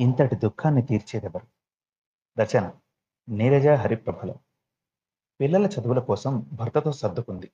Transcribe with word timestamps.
ఇంతటి 0.00 0.36
దుఃఖాన్ని 0.36 0.82
తీర్చేదెవరు? 0.82 1.46
రచన 2.40 2.72
నీరజ 3.28 3.66
హరిప్రభల. 3.66 4.34
పిల్లల 5.40 5.66
చదువుల 5.66 5.98
కోసం 5.98 6.46
భర్తతో 6.52 6.92
సర్దుకుంది. 6.92 7.50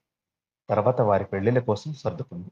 తర్వాత 0.70 1.00
వారి 1.00 1.24
పెళ్ళిళ్ళ 1.24 1.58
కోసం 1.58 1.94
సర్దుకుంది. 1.94 2.48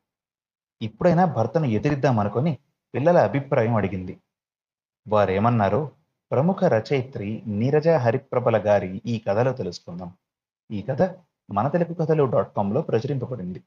ఇప్పుడైనా 0.82 1.24
భర్తను 1.24 1.64
ఎదిరిద్దామనుకొని 1.64 2.58
పిల్లల 2.94 3.18
అభిప్రాయం 3.18 3.74
అడిగింది. 3.74 4.20
వారేమన్నారో 5.08 5.90
ప్రముఖ 6.30 6.64
రచయిత్రి 6.64 7.42
నీరజ 7.46 7.88
హరిప్రభల 7.88 8.66
గారి 8.66 9.02
ఈ 9.06 9.18
కథలో 9.18 9.52
తెలుసుకుందాం. 9.52 10.16
ఈ 10.70 10.82
కథ 10.82 11.02
మన 11.52 11.68
తెలుగు 11.68 11.94
కథలు 11.94 12.24
డాట్ 12.24 12.56
కాంలో 12.56 12.82
ప్రచురింపబడింది. 12.82 13.62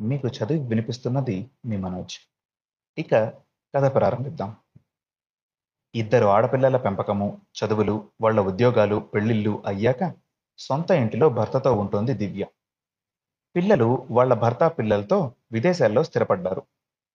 మీకు 0.00 0.28
చదివి 0.28 0.66
వినిపిస్తున్నది 0.66 1.50
మీ 1.66 1.76
మనోజ్. 1.76 2.18
ఇక 2.98 3.14
కథ 3.74 3.94
ప్రారంభిద్దాం. 3.94 4.56
ఇద్దరు 5.96 6.26
ఆడపిల్లల 6.26 6.76
పెంపకము 6.76 7.40
చదువులు 7.58 8.08
వాళ్ళ 8.20 8.40
ఉద్యోగాలు 8.40 8.96
పెళ్ళిళ్ళు 9.14 9.62
అయ్యాక 9.66 10.12
సొంత 10.58 10.90
ఇంటిలో 10.90 11.28
భర్తతో 11.28 11.72
ఉంటుంది 11.72 12.12
దివ్య. 12.12 12.44
పిల్లలు 13.56 14.06
వాళ్ళ 14.10 14.34
భర్త 14.34 14.64
పిల్లలతో 14.78 15.32
విదేశాల్లో 15.52 16.02
స్థిరపడ్డారు. 16.02 16.62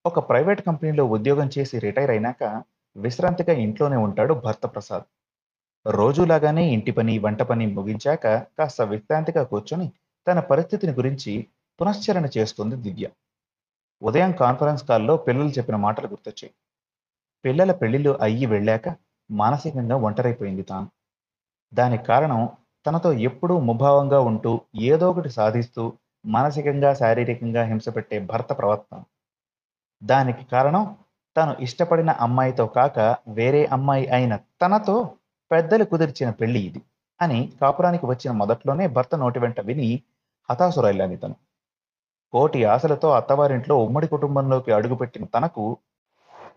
ఒక 0.06 0.20
ప్రైవేట్ 0.30 0.62
కంపెనీలో 0.62 1.06
ఉద్యోగం 1.06 1.50
చేసి 1.58 1.80
రిటైర్ 1.80 2.12
అయినాక 2.12 2.44
విశ్రాంతిగా 2.96 3.54
ఇంట్లోనే 3.54 3.98
ఉంటాడు 3.98 4.34
భర్త 4.34 4.66
ప్రసాద్. 4.66 5.06
రోజులాగానే 5.86 6.64
ఇంటి 6.70 6.92
పని 6.92 7.20
వంట 7.20 7.42
పని 7.42 7.66
ముగించాక 7.66 8.26
కాస్త 8.60 8.82
విశ్రాంతిగా 8.82 9.44
కూర్చొని 9.44 9.88
తన 10.28 10.40
పరిస్థితిని 10.40 10.94
గురించి 10.94 11.48
పునశ్చరణ 11.80 12.26
చేస్తుంది 12.38 12.76
దివ్య. 12.76 13.06
ఉదయం 14.02 14.32
కాన్ఫరెన్స్ 14.32 14.84
కాల్లో 14.84 15.18
పిల్లలు 15.18 15.50
చెప్పిన 15.50 15.76
మాటలు 15.76 16.08
గుర్తొచ్చాయి. 16.08 16.54
పిల్లల 17.46 17.72
పెళ్ళిళ్ళు 17.72 18.18
అయ్యి 18.22 18.46
వెళ్ళాక 18.46 18.96
మానసికంగా 19.32 19.96
ఒంటరైపోయింది 19.96 20.62
తాను. 20.62 20.88
దానికి 21.74 22.04
కారణం 22.06 22.50
తనతో 22.86 23.14
ఎప్పుడూ 23.14 23.60
ముభావంగా 23.60 24.20
ఉంటూ 24.20 24.62
ఏదో 24.76 25.10
ఒకటి 25.10 25.30
సాధిస్తూ 25.30 25.94
మానసికంగా 26.26 26.94
శారీరకంగా 26.94 27.64
హింస 27.64 27.90
పెట్టే 27.90 28.20
భర్త 28.20 28.52
ప్రవర్తన. 28.58 29.04
దానికి 30.04 30.46
కారణం 30.46 30.96
తాను 31.36 31.56
ఇష్టపడిన 31.60 32.10
అమ్మాయితో 32.10 32.68
కాక 32.68 33.00
వేరే 33.28 33.66
అమ్మాయి 33.66 34.08
అయిన 34.08 34.36
తనతో 34.36 34.96
పెద్దలు 35.52 35.84
కుదిర్చిన 35.84 36.30
పెళ్ళి 36.30 36.60
ఇది 36.60 36.82
అని 37.22 37.52
కాపురానికి 37.62 38.06
వచ్చిన 38.06 38.32
మొదట్లోనే 38.32 38.88
భర్త 38.88 39.16
నోటి 39.16 39.40
వెంట 39.40 39.60
విని 39.60 40.04
హతాశురైలాని 40.50 41.18
తను. 41.18 41.36
కోటి 42.32 42.64
ఆశలతో 42.64 43.12
అత్తవారింట్లో 43.12 43.78
ఉమ్మడి 43.78 44.08
కుటుంబంలోకి 44.08 44.72
అడుగుపెట్టిన 44.72 45.26
తనకు 45.26 45.78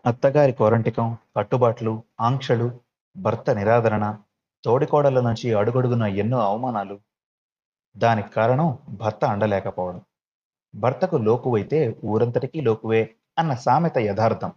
అత్తగారి 0.05 0.51
కోరంటికం 0.51 1.17
కట్టుబాట్లు 1.37 2.03
ఆంక్షలు 2.19 2.79
భర్త 3.17 3.49
నిరాదరణ 3.51 4.17
తోడికోడల 4.63 5.21
నుంచి 5.21 5.53
అడుగడుగున 5.53 6.03
ఎన్నో 6.03 6.39
అవమానాలు. 6.39 6.99
దానికి 7.97 8.29
కారణం 8.29 8.77
భర్త 8.89 9.25
అండలేకపోవడం. 9.25 10.01
భర్తకు 10.75 11.17
లోకువైతే 11.17 11.97
ఊరంతటికీ 12.05 12.61
లోకువే 12.61 13.01
అన్న 13.37 13.53
సామెత 13.55 13.97
యథార్థం. 13.97 14.51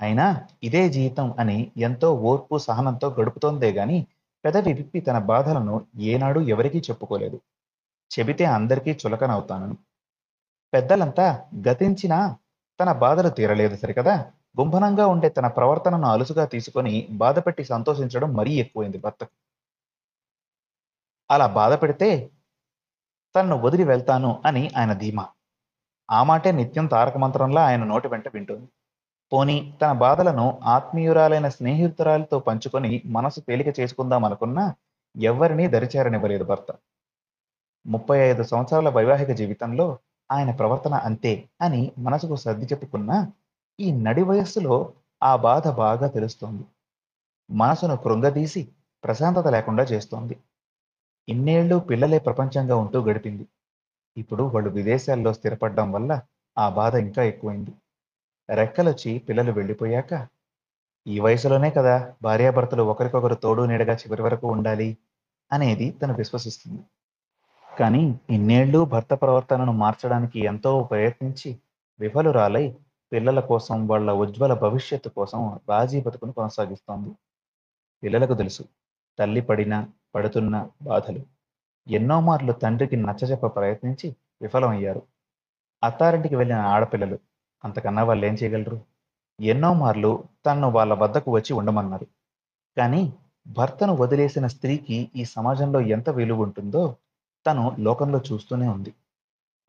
అయినా 0.00 0.48
ఇదే 0.62 0.88
జీవితం 0.88 1.34
అని 1.38 1.72
ఎంతో 1.76 2.14
ఓర్పు 2.14 2.58
సహనంతో 2.58 3.08
గడుపుతోందే 3.10 3.72
గాని 3.72 4.06
పెదవి 4.44 4.72
విప్పి 4.72 5.00
తన 5.00 5.18
బాధలను 5.18 5.86
ఏనాడు 6.00 6.40
ఎవరికీ 6.40 6.78
చెప్పుకోలేదు. 6.78 7.38
చెబితే 8.10 8.44
అందరికీ 8.44 8.92
చులకనవుతాను 8.92 9.76
పెద్దలంతా 10.72 11.26
గతించినా 11.68 12.18
తన 12.80 12.92
బాధలు 12.92 13.28
తీరలేదు 13.28 13.76
సరికదా? 13.76 14.16
గుంభనంగా 14.60 15.06
ఉండే 15.06 15.28
తన 15.28 15.46
ప్రవర్తనను 15.46 16.06
అలుసుగా 16.06 16.44
తీసుకొని 16.44 17.08
బాధపెట్టి 17.10 17.64
సంతోషించడం 17.64 18.34
మరీ 18.34 18.52
ఎక్కువైంది 18.54 18.98
భర్తకు. 18.98 19.34
అలా 21.30 21.46
బాధ 21.46 21.72
పెడితే 21.82 22.30
వదిలి 23.64 23.84
వెళ్తాను 23.84 24.42
అని 24.46 24.70
ఆయన 24.76 24.92
ధీమా. 24.92 25.26
ఆ 26.10 26.22
మాటే 26.22 26.52
నిత్యం 26.52 26.86
తారక 26.86 27.16
మంత్రంలా 27.16 27.62
ఆయన 27.64 27.84
నోటి 27.84 28.08
వెంట 28.08 28.28
వింటుంది. 28.28 28.66
పోని 29.32 29.56
తన 29.82 29.92
బాధలను 29.92 30.60
ఆత్మీయురాలైన 30.64 31.48
స్నేహితురాలతో 31.48 32.38
పంచుకొని 32.38 33.02
మనసు 33.06 33.40
తేలిక 33.40 33.80
చేసుకుందాం 33.80 34.24
అనుకున్నా 34.24 34.74
ఎవ్వరినీ 35.16 35.66
దరిచేరనివ్వలేదు 35.68 36.44
భర్త. 36.44 36.70
ముప్పై 37.86 38.18
ఐదు 38.18 38.42
సంవత్సరాల 38.42 38.88
వైవాహిక 38.88 39.30
జీవితంలో 39.30 39.98
ఆయన 40.32 40.50
ప్రవర్తన 40.50 40.94
అంతే 40.94 41.32
అని 41.62 41.92
మనసుకు 41.98 42.36
సర్ది 42.36 42.66
చెప్పుకున్నా 42.66 43.18
ఈ 43.78 43.92
నడి 43.92 44.22
వయస్సులో 44.22 44.92
ఆ 45.22 45.36
బాధ 45.36 45.68
బాగా 45.68 46.06
తెలుస్తోంది. 46.06 46.64
మనసును 47.50 47.96
కృంగదీసి 47.96 48.68
ప్రశాంతత 49.04 49.46
లేకుండా 49.46 49.82
చేస్తోంది. 49.82 50.36
ఇన్నేళ్ళు 51.28 51.76
పిల్లలే 51.76 52.18
ప్రపంచంగా 52.18 52.76
ఉంటూ 52.76 53.00
గడిపింది. 53.00 53.46
ఇప్పుడు 54.16 54.42
వాళ్ళు 54.42 54.70
విదేశాల్లో 54.70 55.32
స్థిరపడడం 55.32 55.92
వల్ల 55.92 56.20
ఆ 56.58 56.68
బాధ 56.68 56.94
ఇంకా 56.94 57.22
ఎక్కువైంది. 57.22 57.72
రెక్కలొచ్చి 58.48 59.18
పిల్లలు 59.18 59.52
వెళ్ళిపోయాక 59.52 60.28
ఈ 61.06 61.20
వయసులోనే 61.20 61.70
కదా 61.70 62.14
భార్యాభర్తలు 62.22 62.82
ఒకరికొకరు 62.82 63.34
తోడు 63.34 63.62
నీడగా 63.62 63.94
చివరి 63.94 64.22
వరకు 64.22 64.46
ఉండాలి 64.48 64.96
అనేది 65.52 65.90
తను 65.90 66.14
విశ్వసిస్తుంది. 66.14 66.82
కానీ 67.78 68.20
ఇన్నేళ్ళు 68.30 68.84
భర్త 68.84 69.14
ప్రవర్తనను 69.14 69.72
మార్చడానికి 69.72 70.40
ఎంతో 70.40 70.82
ప్రయత్నించి 70.82 71.58
విఫలురాలై 72.00 72.76
పిల్లల 73.12 73.40
కోసం 73.40 73.86
వాళ్ళ 73.86 74.12
ఉజ్వల 74.12 74.54
భవిష్యత్తు 74.54 75.08
కోసం 75.08 75.60
రాజీ 75.68 76.00
బతుకును 76.00 76.32
కొనసాగిస్తోంది. 76.32 77.10
పిల్లలకు 78.02 78.34
తెలుసు 78.34 78.64
తల్లి 79.18 79.40
పడిన 79.40 79.88
పడుతున్న 80.14 80.68
బాధలు. 80.82 81.20
ఎన్నో 81.88 82.20
మార్లు 82.20 82.52
తండ్రికి 82.52 82.96
నచ్చజెప్ప 82.96 83.46
ప్రయత్నించి 83.46 84.16
విఫలమయ్యారు. 84.42 85.02
అత్తారింటికి 85.82 86.36
వెళ్ళిన 86.36 86.58
ఆడపిల్లలు 86.58 87.18
అంతకన్నా 87.64 88.02
వాళ్ళు 88.02 88.26
ఏం 88.26 88.34
చేయగలరు? 88.34 88.80
ఎన్నో 89.40 89.74
మార్లు 89.74 90.24
తను 90.46 90.70
వాళ్ళ 90.70 90.94
వద్దకు 90.94 91.30
వచ్చి 91.34 91.52
ఉండమన్నారు. 91.52 92.06
కానీ 92.76 93.12
భర్తను 93.46 93.92
వదిలేసిన 93.92 94.46
స్త్రీకి 94.46 95.10
ఈ 95.16 95.24
సమాజంలో 95.24 95.80
ఎంత 95.80 96.10
విలువ 96.10 96.42
ఉంటుందో 96.42 96.96
తను 97.46 97.76
లోకంలో 97.78 98.20
చూస్తూనే 98.32 98.68
ఉంది. 98.68 98.94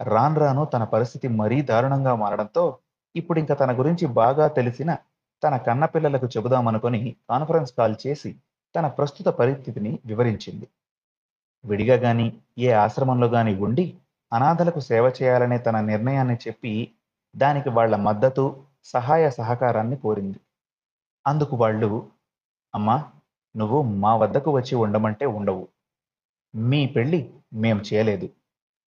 రాను 0.01 0.39
రాను 0.39 0.65
తన 0.65 0.83
పరిస్థితి 0.83 1.27
మరీ 1.27 1.61
దారుణంగా 1.61 2.15
మారడంతో 2.15 2.79
ఇప్పుడు 3.17 3.39
ఇంకా 3.39 3.55
తన 3.55 3.79
గురించి 3.79 4.05
బాగా 4.07 4.47
తెలిసిన 4.47 4.91
తన 5.43 5.57
కన్నపిల్లలకు 5.57 6.25
చెబుదామనుకొని 6.25 7.15
కాన్ఫరెన్స్ 7.29 7.73
కాల్ 7.73 7.95
చేసి 8.07 8.31
తన 8.75 8.87
ప్రస్తుత 8.87 9.27
పరిస్థితిని 9.27 9.99
వివరించింది. 10.05 10.67
విడిగా 11.65 11.95
గాని 11.95 12.27
ఏ 12.57 12.71
ఆశ్రమంలో 12.71 13.27
గాని 13.27 13.53
ఉండి 13.55 13.85
అనాథలకు 14.31 14.79
సేవ 14.79 15.05
చేయాలనే 15.19 15.57
తన 15.57 15.79
నిర్ణయాన్ని 15.81 16.37
చెప్పి 16.47 16.73
దానికి 17.35 17.69
వాళ్ళ 17.69 17.95
మద్దతు 17.95 18.63
సహాయ 18.85 19.29
సహకారాన్ని 19.29 19.97
కోరింది. 19.97 20.39
అందుకు 21.25 21.55
వాళ్ళు 21.55 21.89
అమ్మా 22.73 22.97
నువ్వు 23.55 23.81
మా 23.81 24.15
వద్దకు 24.15 24.49
వచ్చి 24.51 24.75
ఉండమంటే 24.75 25.25
ఉండవు. 25.37 25.67
మీ 26.55 26.87
పెళ్ళి 26.87 27.19
మేం 27.53 27.77
చేయలేదు. 27.93 28.27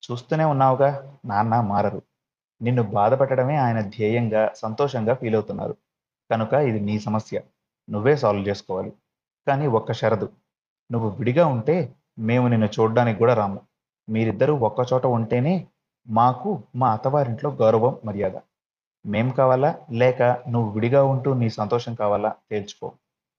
చూస్తూనే 0.04 0.46
ఉన్నావుగా 0.46 0.90
నాన్న 1.26 1.62
మారరు. 1.62 2.02
నిన్ను 2.62 2.84
బాధపెట్టడమే 2.84 3.56
ఆయన 3.56 3.82
ధ్యేయంగా 3.82 4.52
సంతోషంగా 4.56 5.14
ఫీల్ 5.14 5.36
అవుతున్నారు. 5.36 5.78
కనుక 6.32 6.54
ఇది 6.54 6.80
నీ 6.80 7.00
సమస్య. 7.00 7.42
నువ్వే 7.90 8.16
సాల్వ్ 8.16 8.48
చేసుకోవాలి. 8.48 8.94
కానీ 9.48 9.68
ఒక్క 9.68 9.94
షరదు. 9.94 10.30
నువ్వు 10.92 11.10
విడిగా 11.10 11.48
ఉంటే 11.48 11.96
మేము 12.20 12.48
నిన్ను 12.48 12.68
చూడడానికి 12.68 13.20
కూడా 13.20 13.34
రాము. 13.34 13.62
మీరిద్దరూ 14.10 14.56
ఒక్కచోట 14.56 15.06
ఉంటేనే 15.06 15.68
మాకు 16.08 16.64
మా 16.76 16.94
అత్తవారింట్లో 16.94 17.52
గౌరవం 17.52 18.00
మర్యాద. 18.06 18.32
మేం 19.06 19.30
కావాలా? 19.30 19.80
లేక 19.92 20.22
నువ్వు 20.24 20.72
విడిగా 20.72 21.04
ఉంటూ 21.04 21.34
నీ 21.34 21.50
సంతోషం 21.50 21.94
కావాలా? 21.96 22.36
తేల్చుకో. 22.52 22.92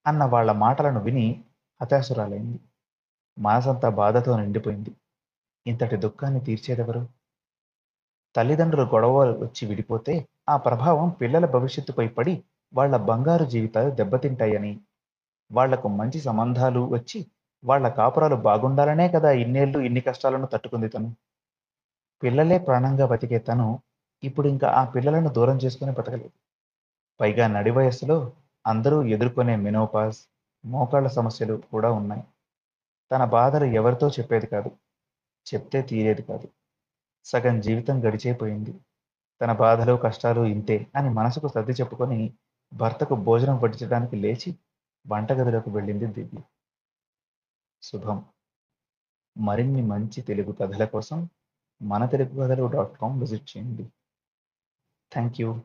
అన్న 0.07 0.25
వాళ్ళ 0.25 0.53
మాటలను 0.53 1.01
విని 1.01 1.45
హతాశురాలైంది. 1.83 2.61
మనసంతా 3.39 3.89
బాధతో 3.89 4.41
నిండిపోయింది. 4.41 4.91
ఇంతటి 5.67 5.97
దుఃఖాన్ని 5.97 6.41
తీర్చేదెవరు? 6.41 7.09
తల్లిదండ్రులు 8.37 8.89
గొడవ 8.95 9.17
వచ్చి 9.39 9.67
విడిపోతే 9.67 10.27
ఆ 10.49 10.57
ప్రభావం 10.57 11.09
పిల్లల 11.11 11.47
భవిష్యత్తుపై 11.47 12.09
పడి 12.09 12.43
వాళ్ళ 12.75 12.97
బంగారు 12.97 13.45
జీవితాలు 13.45 13.91
దెబ్బతింటాయని. 13.91 14.81
వాళ్ళకు 15.53 15.89
మంచి 15.89 16.21
సంబంధాలు 16.21 16.81
వచ్చి 16.81 17.27
వాళ్ళ 17.65 17.89
కాపురాలు 17.89 18.37
బాగుండాలనే 18.37 19.09
కదా 19.09 19.31
ఇన్నేళ్ళు 19.31 19.79
ఇన్ని 19.79 20.01
కష్టాలను 20.01 20.47
తట్టుకుంది 20.47 20.89
తను. 20.89 21.15
పిల్లలే 22.23 22.59
ప్రాణంగా 22.59 23.07
బతికే 23.07 23.39
తను 23.39 23.81
ఇప్పుడు 24.23 24.49
ఇంకా 24.49 24.69
ఆ 24.69 24.85
పిల్లలను 24.85 25.29
దూరం 25.29 25.57
చేసుకుని 25.57 25.93
బతకలేదు. 25.93 26.33
పైగా 27.21 27.47
నడి 27.47 27.71
వయస్సులో 27.71 28.33
అందరూ 28.67 29.03
ఎదుర్కొనే 29.03 29.57
మెనోపాస్ 29.57 30.19
మోకాళ్ళ 30.65 31.09
సమస్యలు 31.09 31.63
కూడా 31.73 31.91
ఉన్నాయి. 31.93 32.23
తన 33.11 33.25
బాధలు 33.25 33.65
ఎవరితో 33.65 34.09
చెప్పేది 34.09 34.47
కాదు. 34.47 34.71
చెప్తే 35.47 35.83
తీరేది 35.83 36.23
కాదు. 36.23 36.49
సగం 37.25 37.61
జీవితం 37.61 38.09
గడిచేపోయింది 38.09 38.81
తన 39.43 39.53
బాధలు 39.53 39.97
కష్టాలు 39.97 40.41
ఇంతే 40.41 40.87
అని 40.97 41.11
మనసుకు 41.11 41.49
సర్ది 41.49 41.73
చెప్పుకొని 41.73 42.35
భర్తకు 42.75 43.15
భోజనం 43.15 43.59
వడ్డించడానికి 43.59 44.17
లేచి 44.17 44.59
వంటగదిలోకి 45.07 45.71
వెళ్ళింది 45.71 46.07
దివ్య. 46.07 46.41
శుభం. 47.83 48.25
మరిన్ని 49.39 49.83
మంచి 49.83 50.23
తెలుగు 50.23 50.53
కథల 50.53 50.85
కోసం 50.85 51.29
మన 51.83 52.07
తెలుగు 52.07 52.43
కథలు 52.43 52.67
డాట్ 52.67 52.99
కామ్ 52.99 53.21
విజిట్ 53.21 53.57
చేయండి. 53.57 53.85
Thank 55.13 55.41
you 55.41 55.61